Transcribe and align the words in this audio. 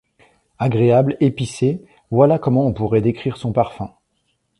Agréable, 0.57 1.15
épicé, 1.19 1.85
voilà 2.09 2.39
comment 2.39 2.65
on 2.65 2.73
pourrait 2.73 3.01
décrire 3.01 3.37
son 3.37 3.53
parfum. 3.53 3.93